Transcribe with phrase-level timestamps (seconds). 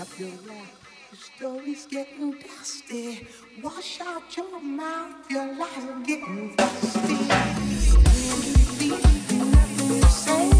[0.00, 0.72] up your laugh.
[1.14, 3.26] Story's getting dusty.
[3.62, 5.30] Wash out your mouth.
[5.30, 7.14] Your lies are getting dusty.
[8.88, 10.55] Nothing to say.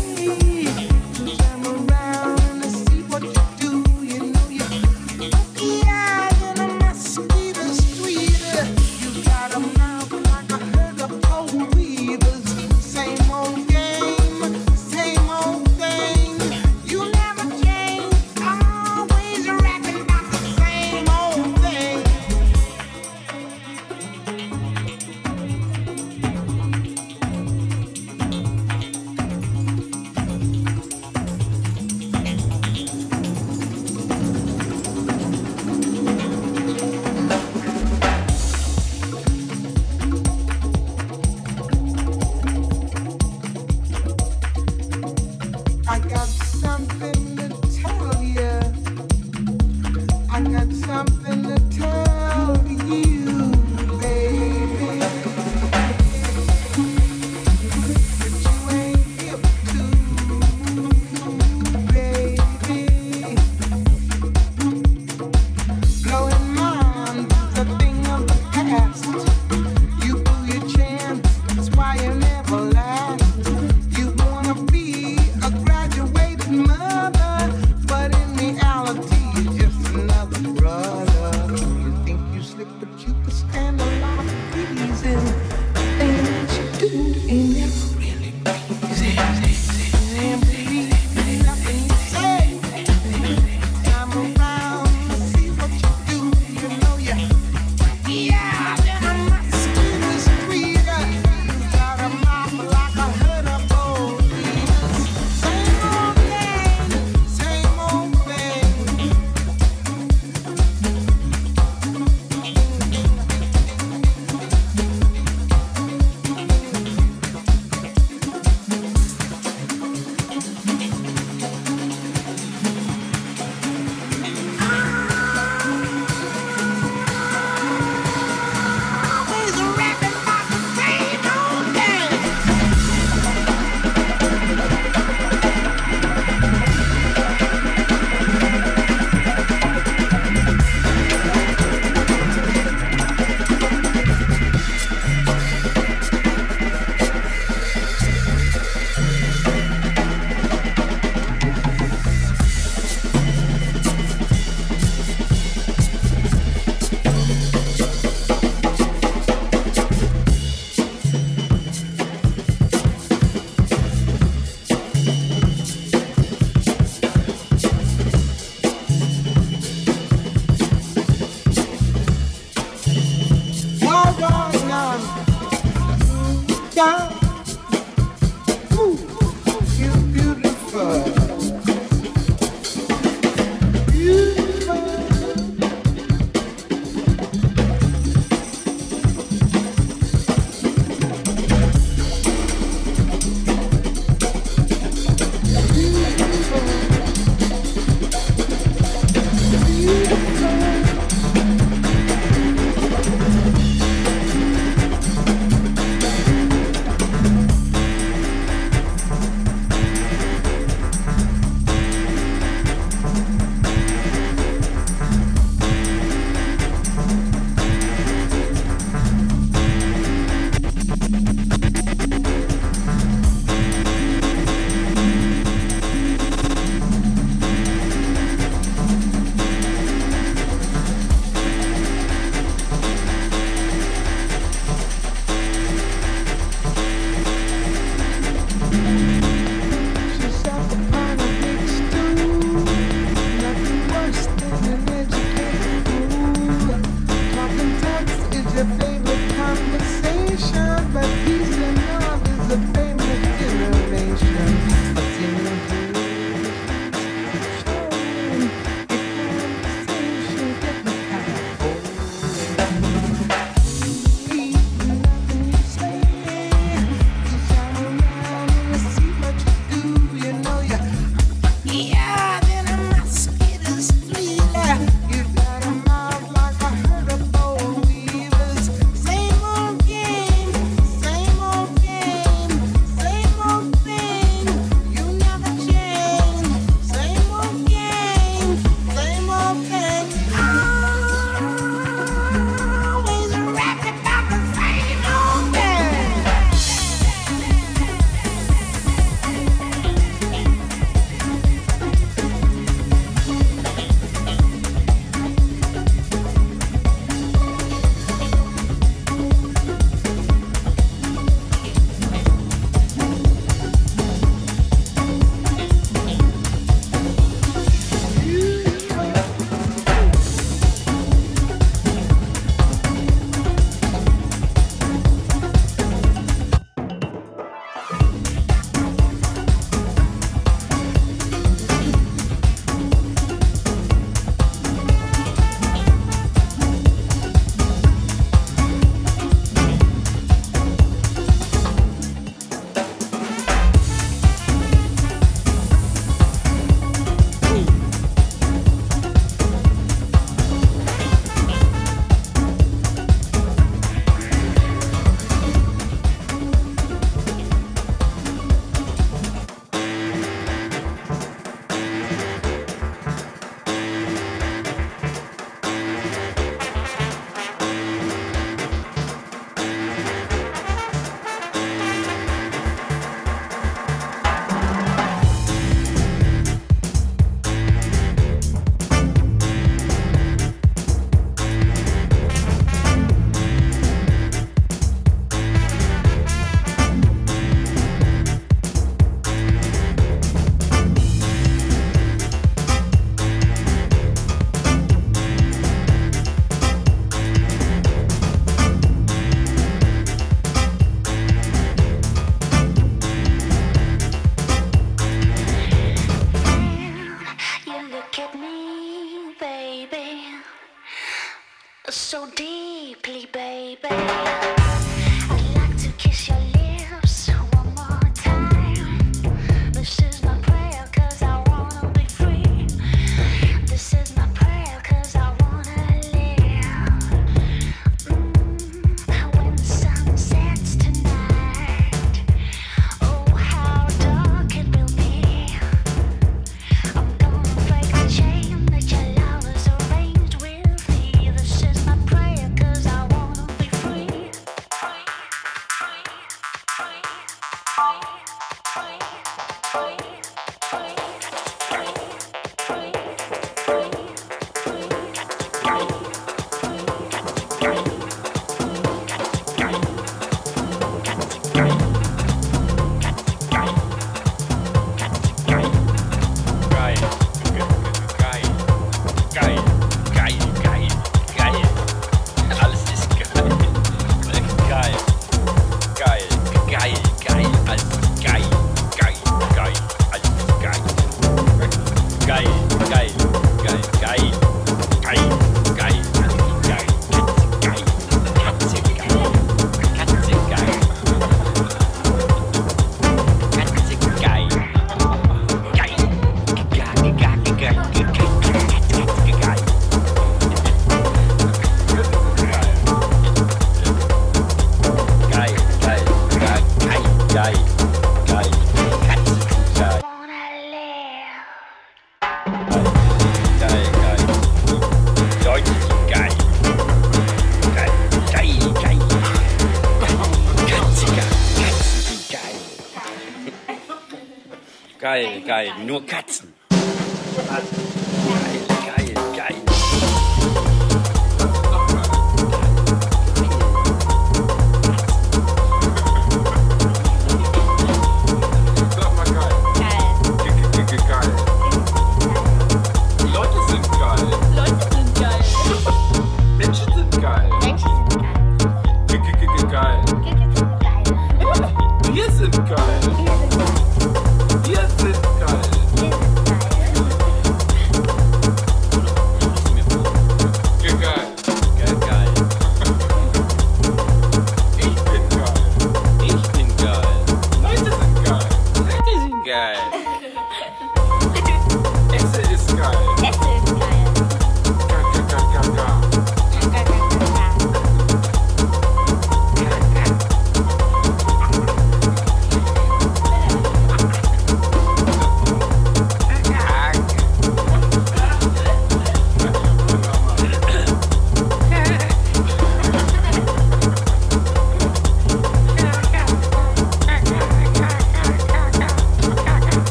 [525.47, 526.25] 世界の価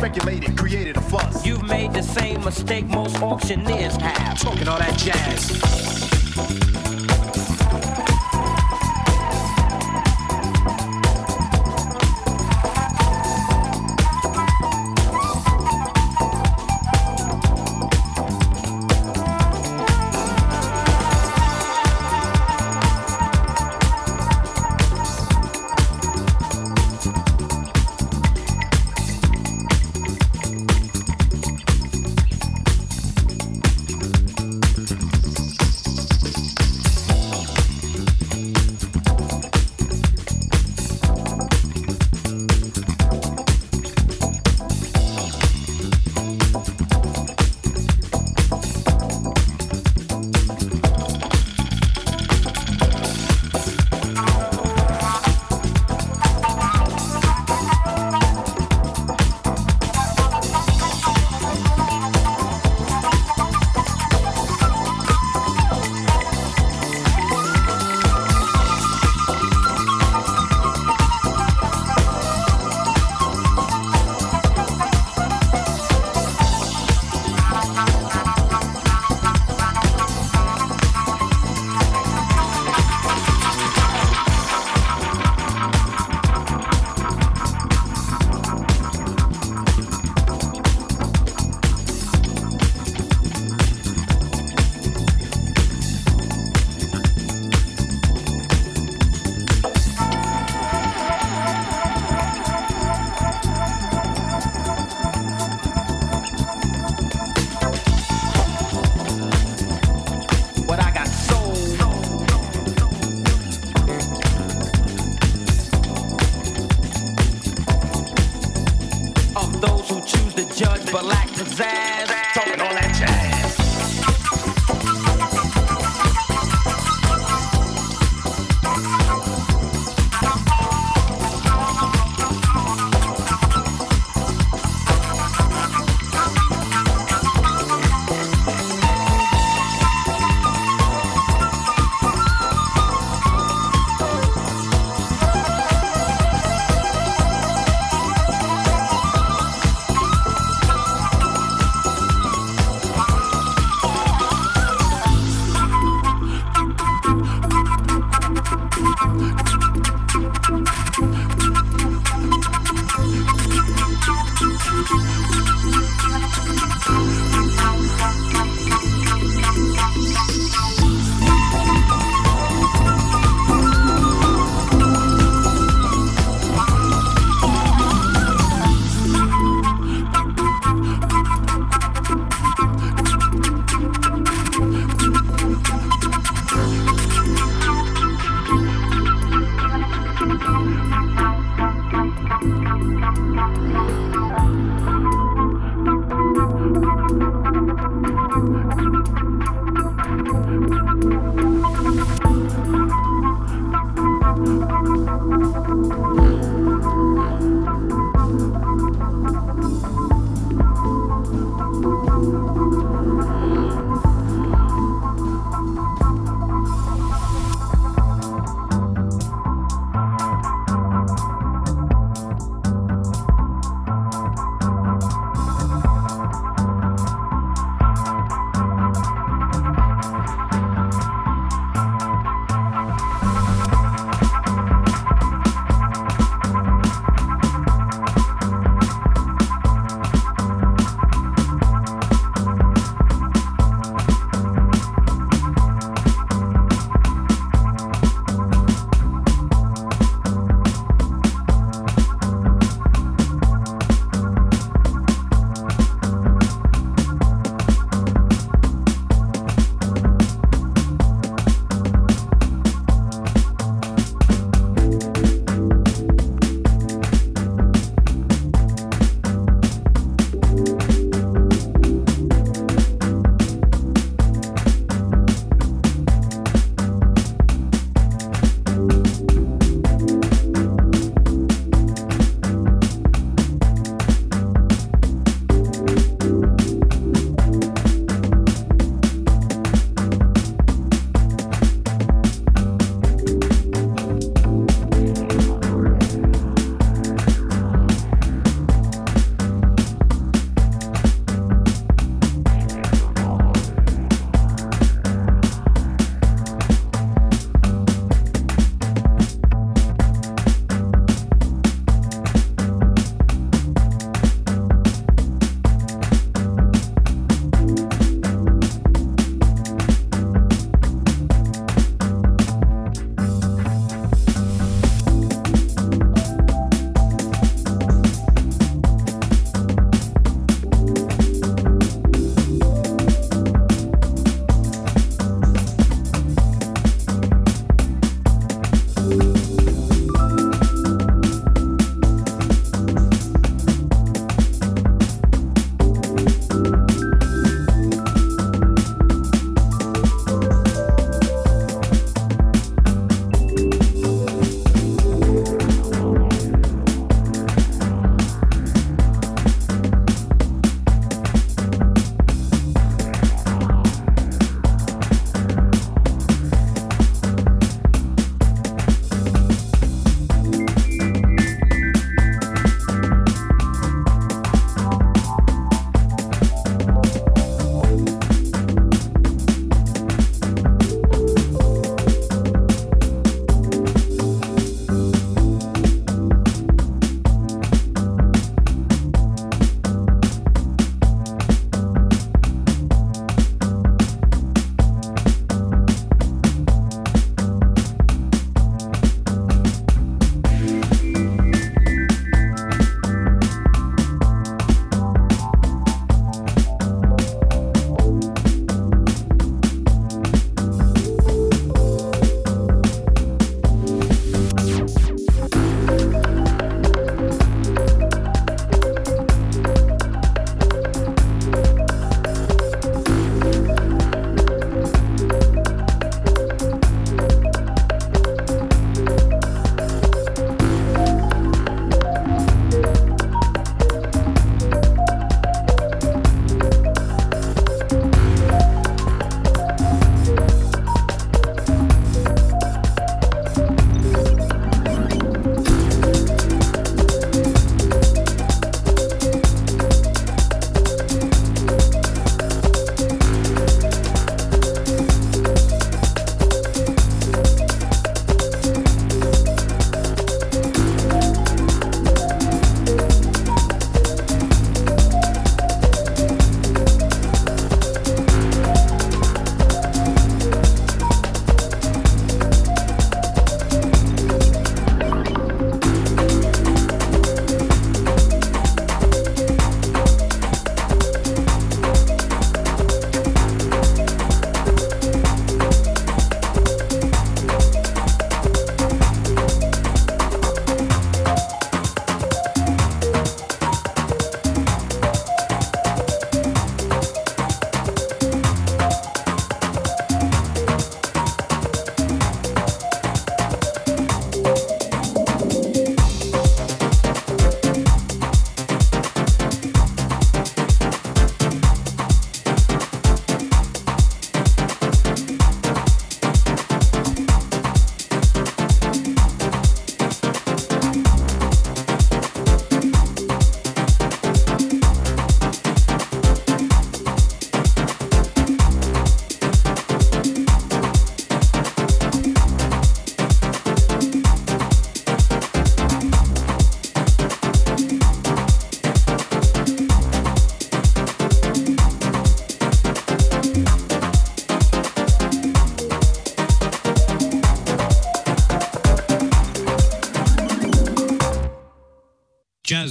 [0.00, 1.44] speculated, created a fuss.
[1.44, 4.40] You've made the same mistake most auctioneers have.
[4.40, 6.09] Talking all that jazz.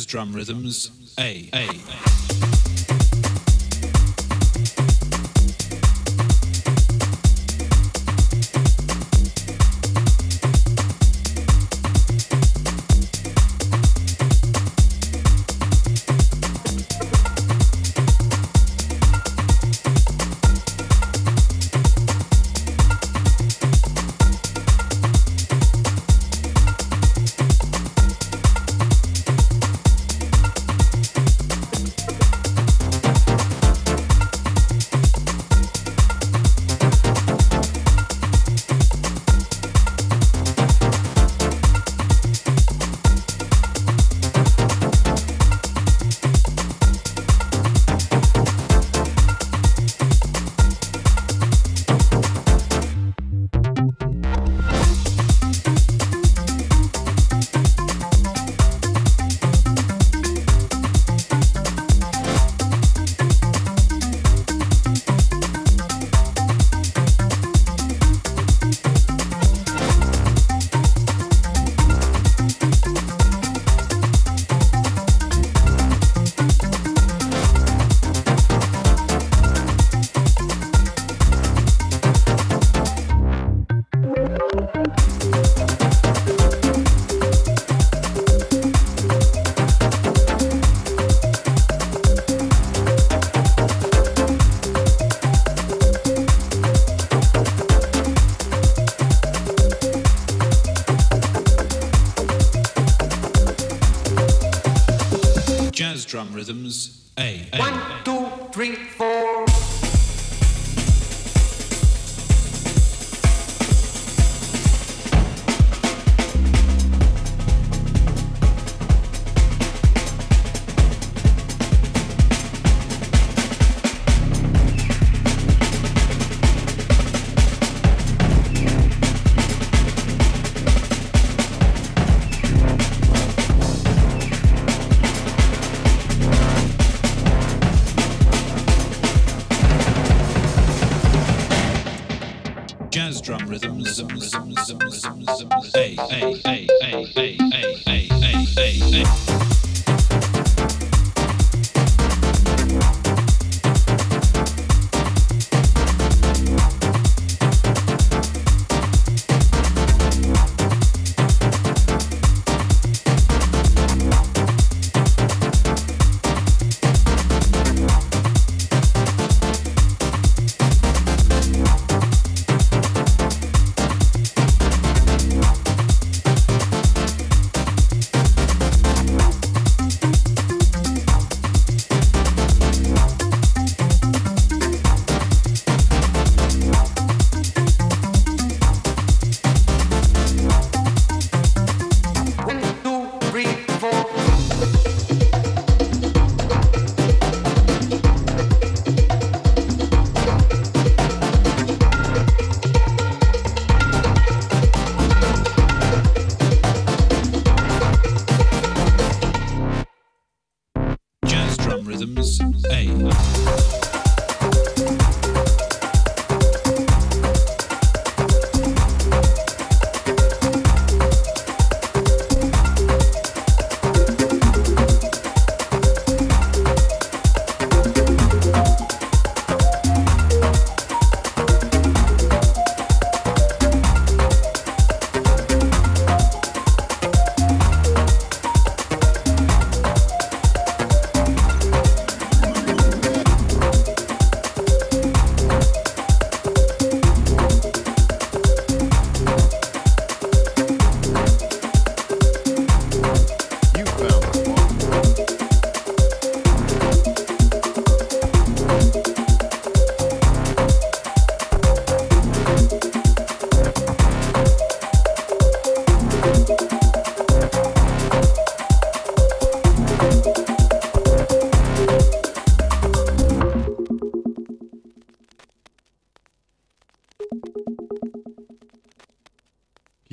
[0.09, 0.89] Drum rhythms.
[1.19, 1.49] A.
[1.53, 1.68] A.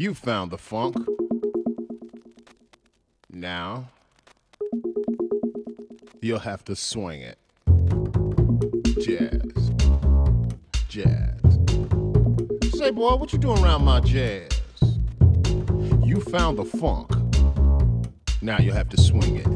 [0.06, 0.94] You found the funk.
[3.28, 3.88] Now,
[6.20, 7.38] you'll have to swing it.
[9.00, 9.72] Jazz.
[10.88, 11.40] Jazz.
[12.78, 14.48] Say, boy, what you doing around my jazz?
[16.04, 17.10] You found the funk.
[18.40, 19.48] Now you'll have to swing it.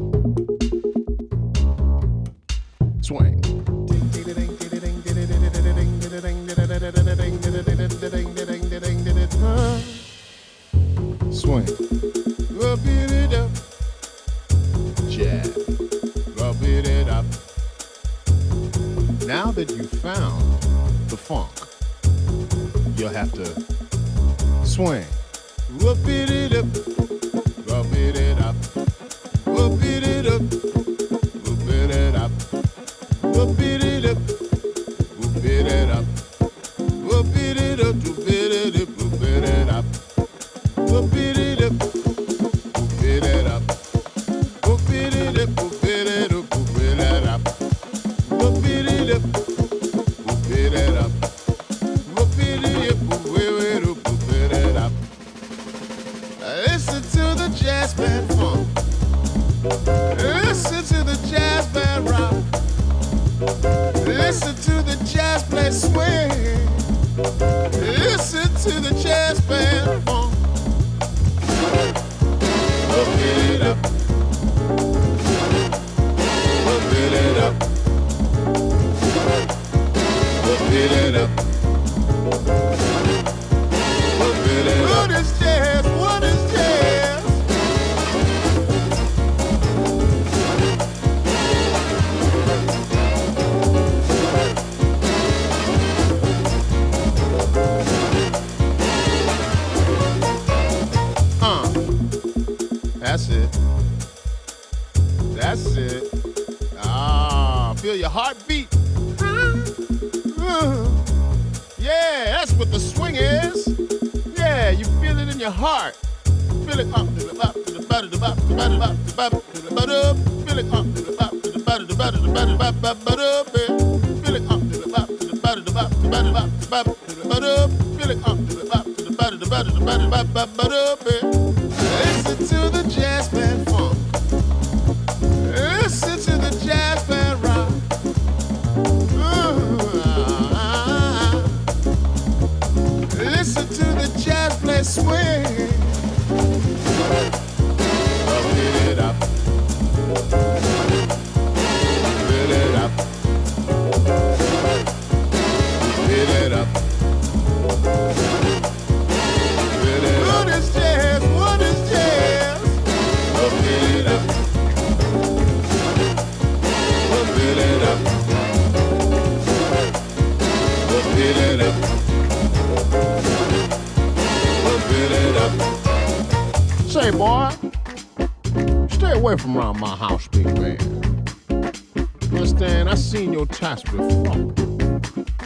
[3.05, 3.50] Swing.
[11.41, 11.65] swing.
[12.51, 13.49] rub it up.
[15.09, 15.47] Jab.
[16.37, 17.25] rub it up.
[19.25, 20.61] Now that you found
[21.09, 21.60] the funk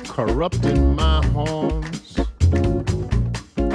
[0.07, 2.19] Corrupting my horns.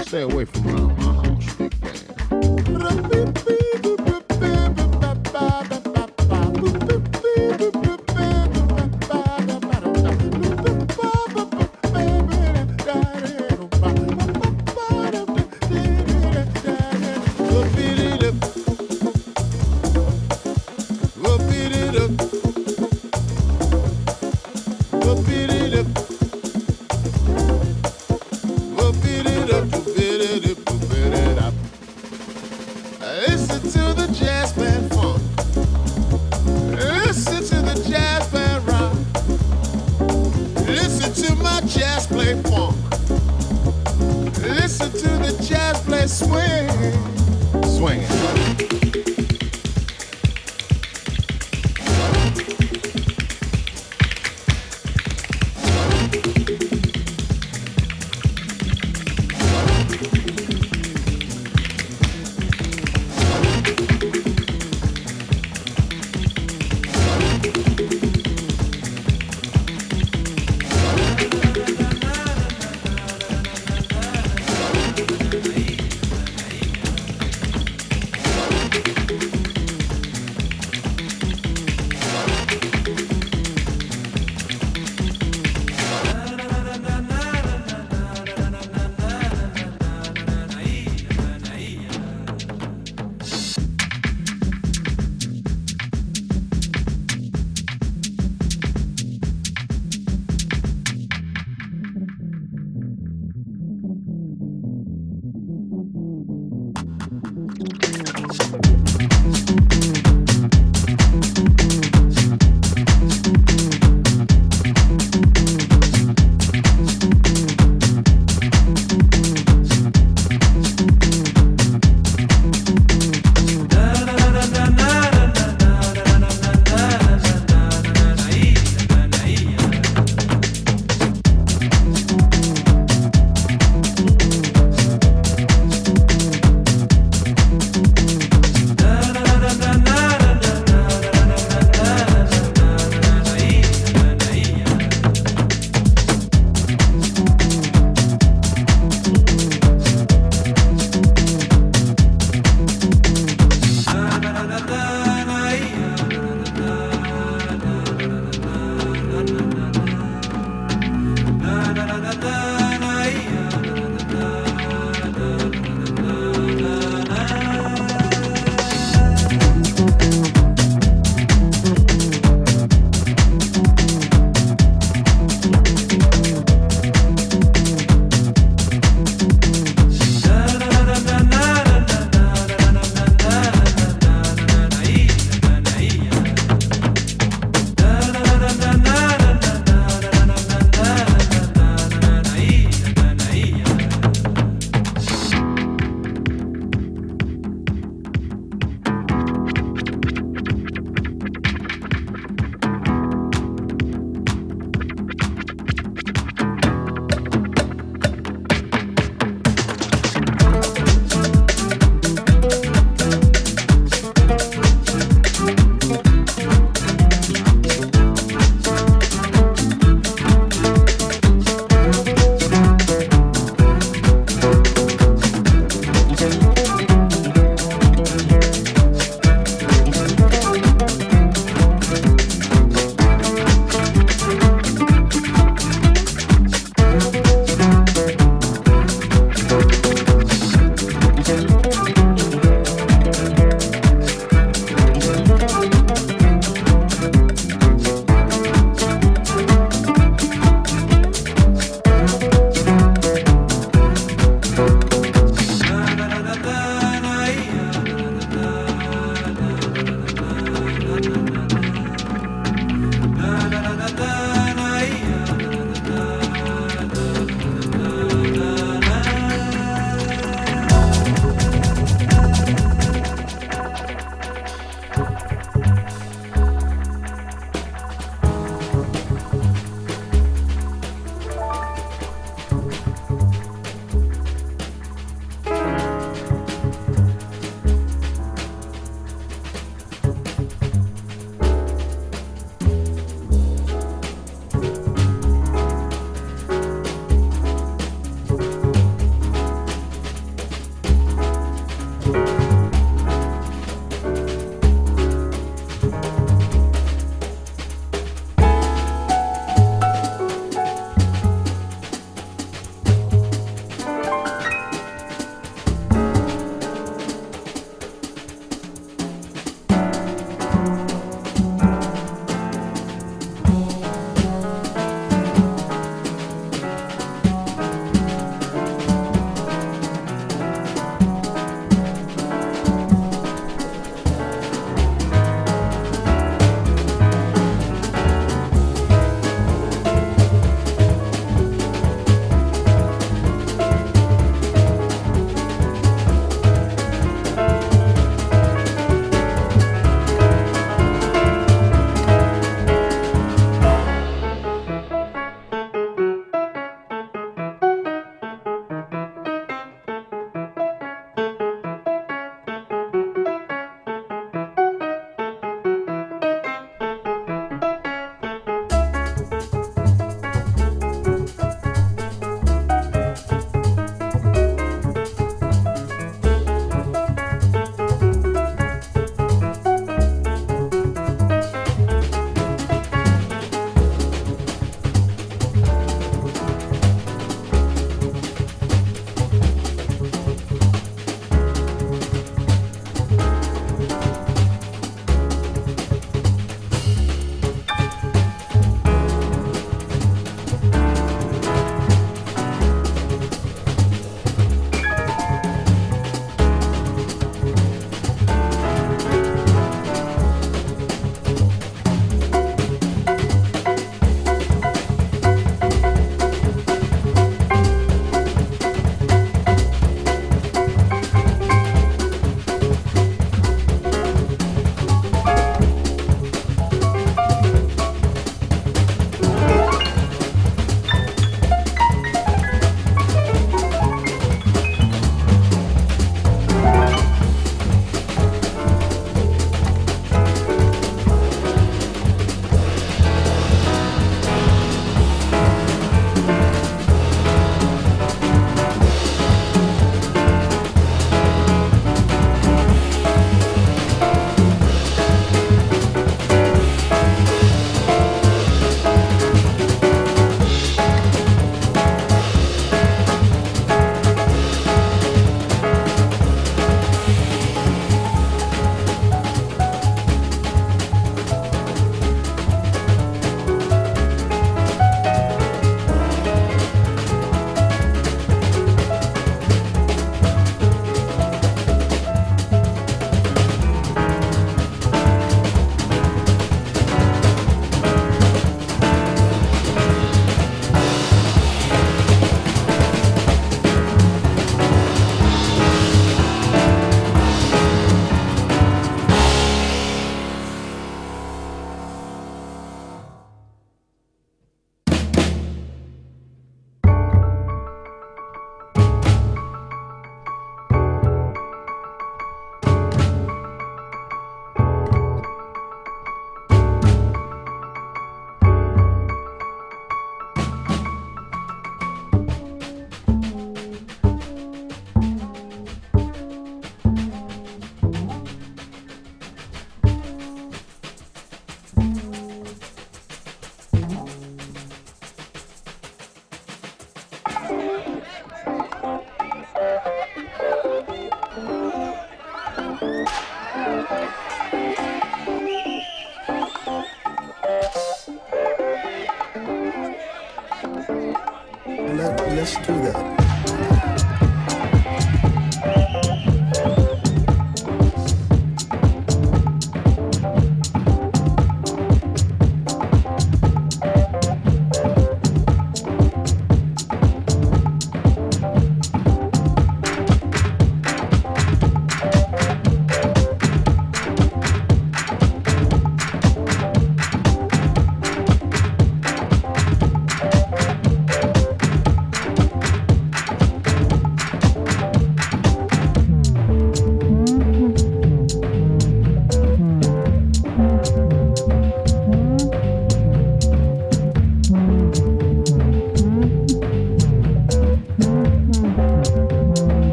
[0.00, 3.49] Stay away from around my house, big man.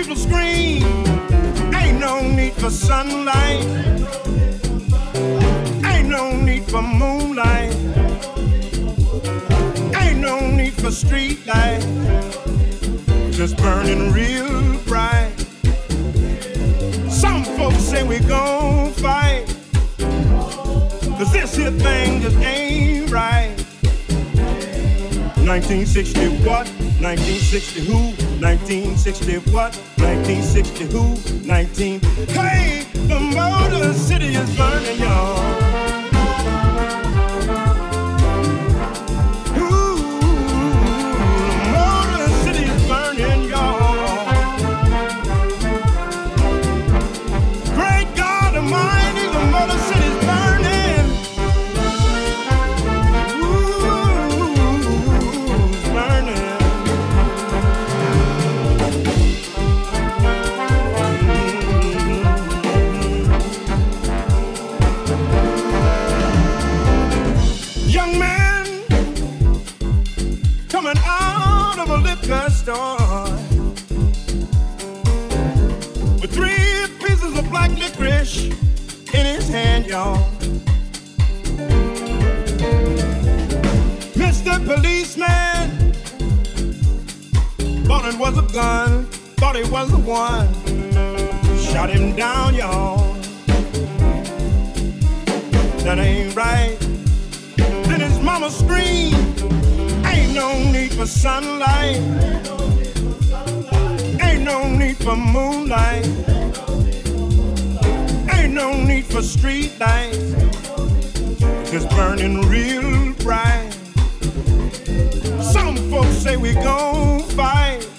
[0.00, 0.82] People scream.
[1.74, 3.66] Ain't no need for sunlight.
[5.84, 7.74] Ain't no need for moonlight.
[10.00, 11.82] Ain't no need for street light.
[13.30, 15.34] Just burning real bright.
[17.10, 19.44] Some folks say we gon' fight.
[21.18, 23.29] Cause this here thing just ain't right.
[25.50, 26.68] 1960 what?
[27.02, 27.98] 1960 who?
[28.38, 29.74] 1960 what?
[29.98, 31.16] 1960 who?
[31.44, 32.00] 19.
[32.28, 35.39] Hey, the Motor City is burning, y'all.
[89.52, 90.48] Thought it was the one.
[91.58, 93.14] Shot him down, y'all.
[95.82, 96.76] That ain't right.
[97.56, 99.42] Then his mama screamed,
[100.06, 101.96] Ain't no need for sunlight.
[104.22, 106.06] Ain't no need for moonlight.
[108.32, 110.32] Ain't no need for street lights.
[111.72, 113.72] Just burning real bright.
[115.40, 117.89] Some folks say we gon' fight.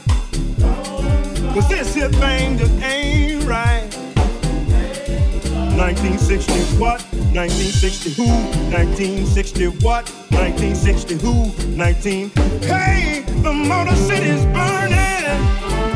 [1.54, 3.94] Cause this here thing just ain't right.
[5.76, 7.02] 1960 what?
[7.34, 8.28] 1960 who?
[8.72, 10.10] 1960 what?
[10.32, 11.52] 1960 who?
[11.76, 12.30] 19.
[12.62, 15.91] Hey, the Motor City's burning.